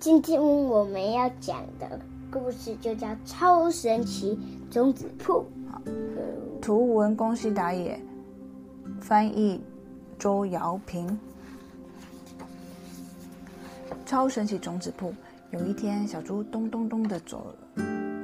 [0.00, 1.98] 今天我们要讲的
[2.30, 4.38] 故事就叫《超神奇
[4.70, 5.44] 种子铺》。
[6.62, 8.00] 图文恭喜打野，
[9.00, 9.60] 翻译
[10.16, 11.18] 周瑶平。
[14.06, 15.12] 超神奇种子铺。
[15.50, 17.52] 有一天，小猪咚咚咚的走，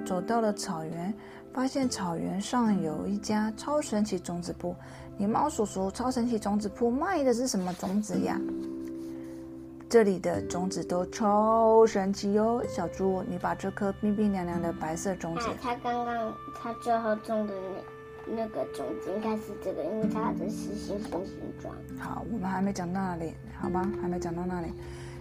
[0.07, 1.13] 走到了草原，
[1.53, 4.77] 发现草原上有一家超神奇种子铺。
[5.17, 8.41] 你猫叔叔，超神奇种子铺卖的是什么种子呀？
[9.95, 12.61] 这里的种子都超神奇哟！
[12.67, 17.55] 小猪，你把这颗冰冰凉凉的白色种子，它刚刚它最后种的
[18.27, 21.73] 那那个种子应该是这个，因为它的是星星形状。
[21.97, 23.89] 好，我们还没讲到那里，好吧？
[24.03, 24.73] 还没讲到那里。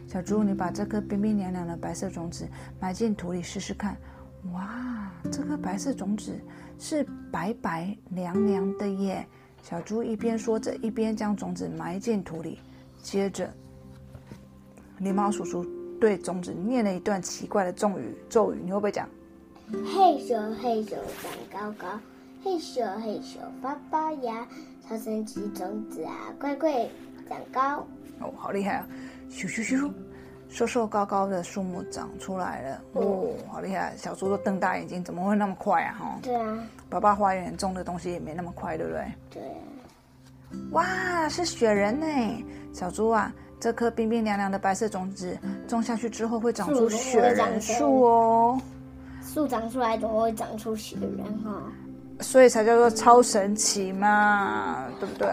[0.07, 2.47] 小猪，你把这颗冰冰凉凉的白色种子
[2.79, 3.95] 埋进土里试试看。
[4.53, 6.31] 哇，这颗白色种子
[6.79, 9.23] 是白白凉凉的耶！
[9.61, 12.57] 小猪一边说着，一边将种子埋进土里。
[13.03, 13.53] 接着，
[14.99, 15.65] 狸猫叔叔
[15.99, 18.15] 对种子念了一段奇怪的咒语。
[18.29, 19.07] 咒语，你会不会讲？
[19.71, 20.91] 嘿咻嘿咻
[21.21, 21.99] 长高高，
[22.43, 24.45] 嘿咻嘿咻发发芽，
[24.87, 26.87] 超神奇种子啊，乖乖
[27.27, 27.87] 长高！
[28.19, 28.87] 哦，好厉害啊！
[29.31, 29.91] 咻咻咻，
[30.49, 32.81] 瘦瘦高高的树木长出来了。
[32.93, 33.95] 哦，好厉害！
[33.97, 35.95] 小猪都瞪大眼睛，怎么会那么快啊？
[35.97, 39.11] 哈，对啊，爸爸花园种的东西也没那么快，对不对？
[39.31, 39.41] 对。
[40.71, 42.05] 哇，是雪人呢！
[42.73, 43.33] 小猪啊，
[43.63, 48.61] 这颗冰冰凉凉的白色种子种下去之后会长出雪人树哦。
[49.21, 51.63] 树长出来怎么会长出雪人哈？
[52.19, 55.29] 所以才叫做超神奇嘛，对不对？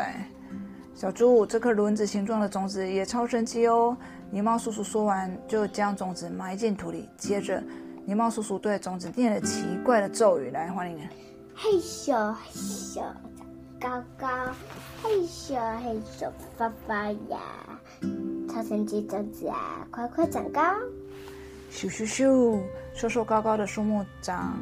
[0.95, 3.97] 小猪，这颗轮子形状的种子也超神奇哦！
[4.33, 7.09] 狸猫叔叔说完，就将种子埋进土里。
[7.19, 7.61] 接着，
[8.07, 11.03] 狸猫叔叔对种子念了奇怪的咒语，来，欢迎你。
[11.53, 13.17] 嘿咻嘿咻长
[13.81, 14.29] 高高，
[15.03, 17.39] 嘿咻嘿咻发发芽，
[18.47, 20.61] 超神奇种子啊，快快长高！
[21.73, 22.61] 咻咻咻，
[22.93, 24.59] 瘦瘦高高的树木长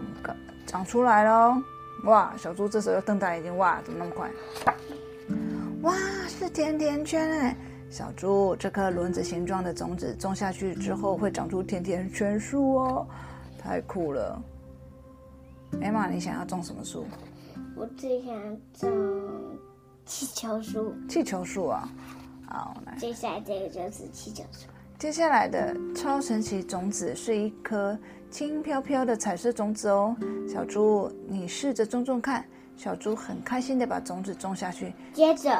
[0.66, 1.60] 长出来了！
[2.04, 4.30] 哇，小猪这时候又瞪大眼睛，哇，怎么那么快？
[5.82, 5.92] 哇，
[6.28, 7.56] 是甜甜圈哎！
[7.90, 13.06] 小猪，这颗轮子形状的种子种下去之后会长出甜甜圈树哦，
[13.58, 14.40] 太酷了！
[15.82, 17.04] 艾玛，你想要种什么树？
[17.76, 18.34] 我最想
[18.72, 19.58] 种
[20.04, 20.94] 气球树。
[21.08, 21.88] 气球树啊，
[22.46, 22.96] 好，来。
[22.98, 24.66] 接下来这个就是气球树。
[24.98, 27.96] 接下来的超神奇种子是一颗
[28.30, 30.16] 轻飘飘的彩色种子哦，
[30.48, 32.44] 小猪，你试着种种看。
[32.76, 34.92] 小猪很开心的把种子种下去。
[35.12, 35.50] 接着，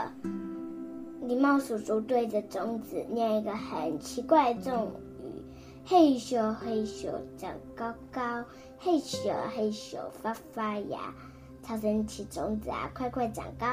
[1.25, 4.87] 狸猫叔叔对着种子念一个很奇怪的咒
[5.21, 5.43] 语
[5.85, 8.45] ：“嘿咻嘿咻长高高，
[8.79, 11.13] 嘿咻嘿咻发发芽，
[11.63, 13.67] 超神奇种子啊，快快长高！”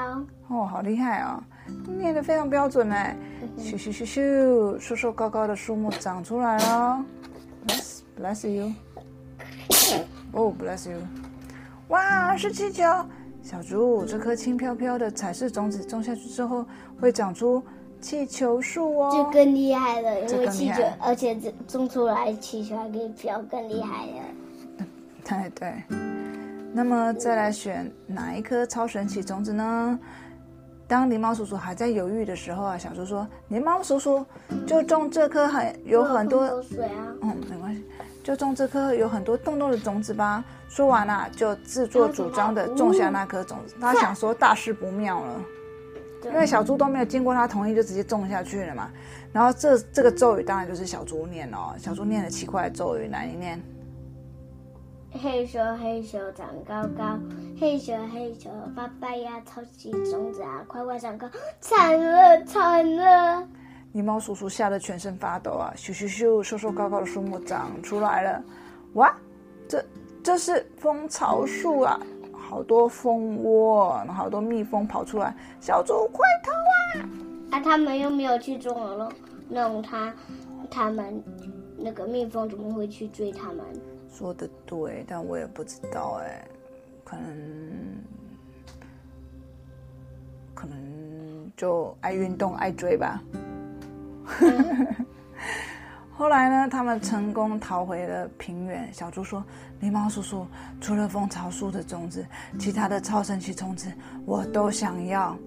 [0.50, 1.42] 哦，好厉害哦，
[1.88, 3.16] 念得非常标准哎！
[3.58, 7.06] 咻咻咻咻，瘦瘦高高的树木长出来了。
[7.68, 8.74] Bless bless you。
[10.34, 10.98] 哦，bless you。
[11.88, 12.84] 哇，是气球。
[13.42, 16.66] 小猪，这颗轻飘飘的彩色种子种下去之后，
[17.00, 17.64] 会长出
[18.02, 19.12] 气球树哦。
[19.14, 24.24] 这更厉害了，因为气球，而且这种出来气球还可以飘，更厉害了。
[25.24, 26.15] 对对。
[26.76, 29.98] 那么再来选哪一颗超神奇种子呢？
[30.90, 34.26] 当狸猫叔叔还在犹豫的时候啊，小猪说：“狸猫叔叔
[34.68, 37.82] 就种这颗很有很多水啊。”嗯，没关系。
[38.22, 40.44] 就种这颗有很多洞洞的种子吧。
[40.68, 43.74] 说完了，就自作主张的种下那颗种子。
[43.80, 45.42] 他想说大事不妙了，
[46.26, 48.92] 因为小猪都没有经过他同意就直接种下去了嘛。
[49.32, 53.62] 然后这这个咒语当然就是小猪念哦，小猪念的奇怪的咒语，来你念。
[55.22, 57.18] 嘿咻嘿咻长高高，
[57.58, 61.28] 嘿咻嘿咻爸爸呀，超级种子啊，快快长高！
[61.62, 63.48] 惨了惨了！
[63.94, 65.74] 狸猫叔叔吓得全身发抖啊！
[65.78, 68.44] 咻咻咻，瘦瘦高高的树木长出来了！
[68.96, 69.16] 哇，
[69.70, 69.84] 这
[70.22, 71.98] 这是蜂巢树啊！
[72.34, 75.34] 好多蜂窝，好多蜜蜂跑出来！
[75.62, 76.52] 小猪快逃
[77.00, 77.10] 啊！
[77.52, 79.10] 啊，他们又没有去种了，
[79.48, 80.14] 弄他
[80.70, 81.24] 他们
[81.78, 83.64] 那个蜜蜂怎么会去追他们？
[84.18, 86.48] 说的对，但我也不知道哎，
[87.04, 87.28] 可能
[90.54, 93.22] 可能就爱运动爱追吧。
[96.18, 96.70] 后来呢？
[96.70, 98.92] 他们成功逃回了平原。
[98.94, 99.44] 小猪说
[99.84, 100.48] ：“狸猫叔叔，
[100.80, 102.26] 除了蜂巢树的种子，
[102.58, 103.92] 其他的超神奇种子
[104.26, 105.38] 我都想要。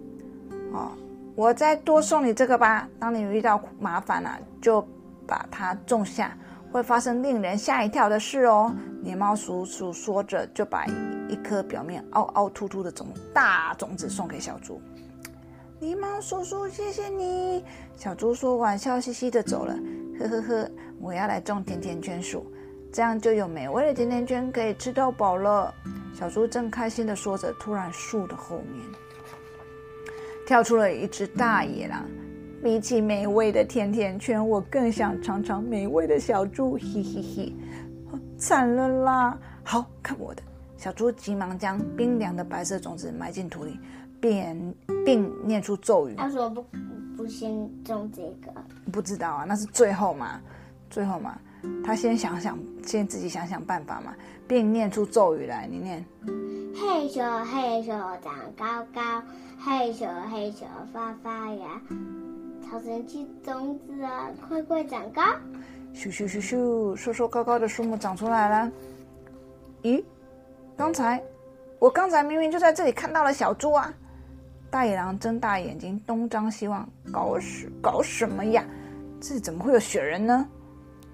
[0.74, 0.92] 哦，
[1.34, 2.86] 我再多送你这个吧。
[3.00, 4.86] 当你遇到麻烦了，就
[5.26, 6.36] 把它种下，
[6.72, 8.74] 会发生令人吓一跳的事哦。”
[9.04, 10.84] 狸猫叔叔说着，就把
[11.28, 14.80] 一颗表面凹凹凸凸的种大种子送给小猪。
[15.80, 17.64] 狸猫叔叔，谢谢你。
[17.94, 19.74] 小猪说完，笑嘻嘻的走了。
[20.18, 20.70] 呵呵呵，
[21.00, 22.44] 我要来种甜甜圈树，
[22.92, 25.72] 这样就有美味的甜甜圈可以吃到饱了。
[26.12, 28.84] 小猪正开心的说着，突然树的后面
[30.44, 32.04] 跳出了一只大野狼。
[32.62, 36.72] 比起美味的甜甜圈，我更想尝尝美味的小猪。
[36.74, 37.52] 嘿嘿嘿，
[38.36, 39.38] 惨了啦！
[39.62, 40.42] 好看我的，
[40.76, 43.78] 小猪急忙将冰凉的白色种子埋进土里，
[44.20, 44.74] 并
[45.04, 46.14] 并念出咒语。
[46.16, 46.64] 他说不
[47.16, 48.52] 不先种这个，
[48.90, 50.40] 不知道啊，那是最后嘛，
[50.90, 51.38] 最后嘛，
[51.84, 54.14] 他先想想，先自己想想办法嘛，
[54.48, 55.68] 并念出咒语来。
[55.70, 56.04] 你念：
[56.74, 57.86] 嘿咻嘿咻
[58.20, 59.22] 长高高，
[59.58, 61.80] 嘿咻嘿咻发发芽。
[62.70, 65.22] 超神奇种子啊，快快长高！
[65.94, 68.72] 咻咻咻咻，瘦瘦高高的树木长出来了。
[69.82, 70.04] 咦，
[70.76, 71.22] 刚才
[71.78, 73.94] 我刚才明明就在这里看到了小猪啊！
[74.70, 78.62] 大野狼睁大眼睛东张西望，搞什搞什么呀？
[79.18, 80.46] 这里怎么会有雪人呢？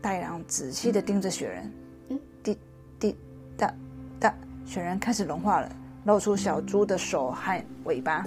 [0.02, 1.72] 大野狼仔细的盯着雪人，
[2.08, 2.58] 嗯，滴
[2.98, 3.16] 滴
[3.56, 3.72] 答
[4.18, 4.34] 答，
[4.66, 5.70] 雪人开始融化了，
[6.04, 8.26] 露出小猪的手和尾巴。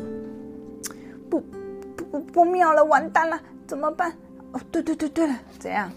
[1.29, 1.43] 不。
[2.11, 4.11] 不不妙了，完蛋了，怎么办？
[4.53, 5.91] 哦，对对对对了，怎样？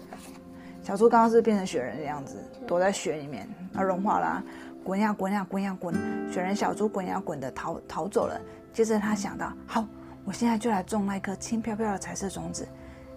[0.83, 2.37] 小猪刚刚是变成雪人的样子，
[2.67, 4.43] 躲在雪里面，它融化了，
[4.83, 5.93] 滚呀滚呀滚呀滚，
[6.31, 8.39] 雪人小猪滚呀滚的逃逃走了。
[8.73, 9.85] 接着他想到，好，
[10.25, 12.67] 我现在就来种那颗轻飘飘的彩色种子。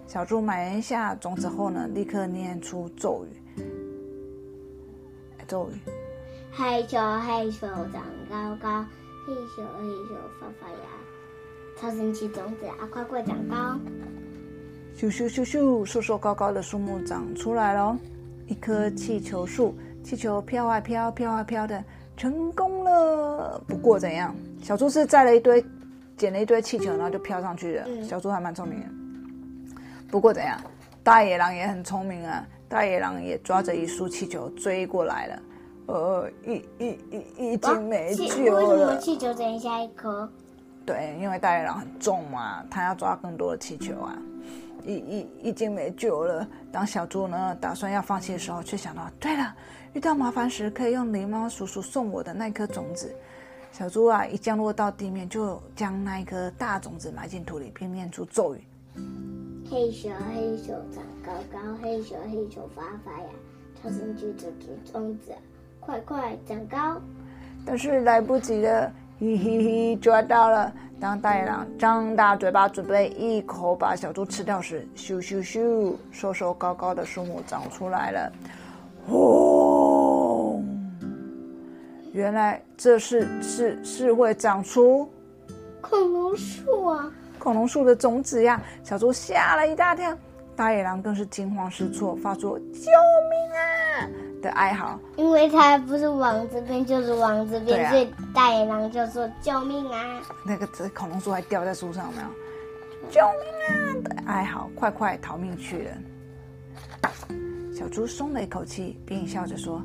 [0.05, 3.63] 小猪埋下种子后呢，立刻念出咒语，
[5.47, 5.79] 咒语：
[6.51, 8.85] 嘿咻嘿咻长高高，
[9.25, 11.04] 嘿咻嘿咻发发芽。
[11.79, 13.55] 超神奇种子啊，快快长高！
[14.97, 17.97] 咻咻咻咻，瘦瘦高高的树木长出来了，
[18.47, 21.83] 一棵气球树，气球飘啊飘，飘啊飘的，
[22.15, 23.61] 成功了。
[23.67, 24.33] 不过怎样？
[24.63, 25.63] 小猪是载了一堆，
[26.15, 27.85] 捡了一堆气球，然后就飘上去了。
[28.03, 28.85] 小猪还蛮聪明的。
[30.09, 30.57] 不过怎样？
[31.03, 35.41] 大野狼也很聪明啊，大野狼也抓着一束气球追过来了。
[35.87, 38.55] 呃，已已已已经没救了。
[38.55, 40.27] 为什么气球只下一颗？
[40.85, 44.15] 对，因为大野狼很重嘛，他要抓更多的气球啊，
[44.85, 46.47] 已已已经没救了。
[46.71, 49.55] 当小猪呢打算要放弃的时候，却想到，对了，
[49.93, 53.13] 遇到麻烦时可以用狸猫叔叔送我的那颗种子。
[53.71, 58.63] 小猪啊，一降落到地面，就将那一颗大种子埋进土里，并念出咒语：
[59.69, 63.27] 黑熊黑熊长高高，黑熊黑熊发发芽，
[63.81, 65.33] 超神奇种子种子，
[65.79, 67.01] 快快长高。
[67.65, 68.91] 但是来不及了。
[69.17, 70.73] 嘿嘿嘿，抓到了！
[70.99, 78.31] 当大野狼张大嘴巴准备一口把小猪吃掉时，咻咻咻，瘦瘦高高的树木长出来了。
[79.07, 80.65] 轰！
[82.11, 85.09] 原来这是是是会长出
[85.79, 87.09] 恐龙树啊！
[87.39, 88.61] 恐龙树的种子呀！
[88.83, 90.13] 小猪吓了一大跳，
[90.57, 92.91] 大野狼更是惊慌失措，发出救
[93.29, 94.09] 命啊！
[94.45, 102.27] 的哀嚎，因为它不是往这边就是往这边，所以大野狼就说：“救命啊！”那个这恐龙树还掉在树上，没有？
[103.09, 103.73] 救命啊！
[104.03, 105.91] 的哀嚎，快快逃命去了。
[107.75, 109.81] 小猪松了一口气，并笑着说：“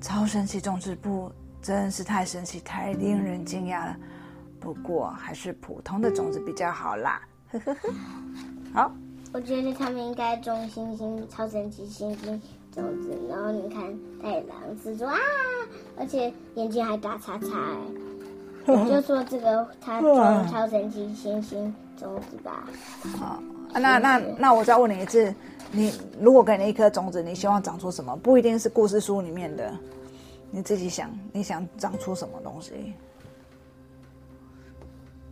[0.00, 3.96] 超神奇种子部真是太神奇，太令人惊讶了。
[4.60, 7.88] 不过还是普通的种子比较好啦。”呵呵呵。
[8.72, 8.92] 好，
[9.32, 12.40] 我觉得他们应该种星星，超神奇星星。
[12.76, 13.82] 种子，然后你看
[14.22, 14.46] 太阳
[14.82, 15.18] 是说啊，
[15.98, 17.48] 而且眼睛还打叉叉
[18.66, 22.68] 哎， 就说这个它种超神奇星星种子吧。
[23.18, 23.42] 好，
[23.72, 25.34] 那那那我再问你一次，
[25.72, 28.14] 你如果给你一颗种子，你希望长出什么？
[28.16, 29.72] 不一定是故事书里面的，
[30.50, 32.92] 你自己想，你想长出什么东西？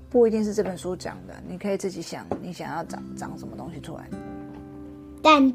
[0.08, 4.08] 不一定是这本书讲的，你可以自己想，你想要长长什么东西出来？
[5.22, 5.52] 但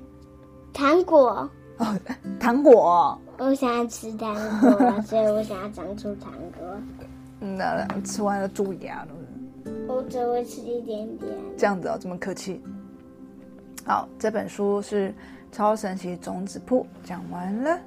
[0.73, 1.49] 糖果。
[1.79, 1.99] 哦，
[2.39, 3.19] 糖果！
[3.37, 6.67] 我想要吃糖果， 所以我想要长出糖果。
[7.39, 9.07] 那吃完了蛀牙了。
[9.87, 11.31] 我只会吃一点点。
[11.57, 12.61] 这样子哦，这么客气。
[13.85, 15.09] 好，这本书是
[15.51, 17.79] 《超神奇种子铺》，讲完了。